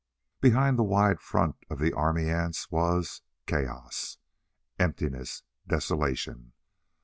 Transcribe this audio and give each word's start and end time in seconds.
Behind 0.39 0.79
the 0.79 0.83
wide 0.83 1.19
front 1.21 1.57
of 1.69 1.77
the 1.77 1.93
army 1.93 2.27
ants 2.27 2.71
was 2.71 3.21
chaos. 3.45 4.17
Emptiness. 4.79 5.43
Desolation. 5.67 6.53